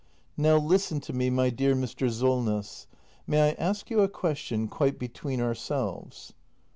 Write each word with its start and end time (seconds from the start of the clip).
]Now 0.35 0.57
listen 0.57 0.99
to 1.01 1.13
me, 1.13 1.29
my 1.29 1.51
dear 1.51 1.75
Mr. 1.75 2.11
Solness. 2.11 2.87
May 3.27 3.51
I 3.51 3.55
ask 3.59 3.91
you 3.91 3.99
a 3.99 4.09
question, 4.09 4.67
quite 4.67 4.97
between 4.97 5.39
ourselves 5.39 6.33